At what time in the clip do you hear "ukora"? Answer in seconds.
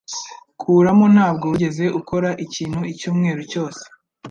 1.99-2.29